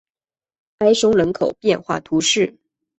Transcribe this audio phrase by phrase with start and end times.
[0.79, 2.57] 埃松人口变化图示